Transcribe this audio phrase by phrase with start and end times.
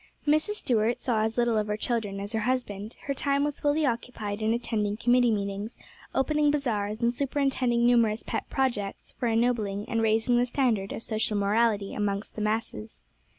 [0.25, 0.55] Mrs.
[0.55, 4.41] Stuart saw as little of her children as her husband; her time was fully occupied
[4.41, 5.77] in attending committee meetings,
[6.15, 11.37] opening bazaars, and superintending numerous pet projects for ennobling and raising the standard of social
[11.37, 13.03] morality amongst the masses.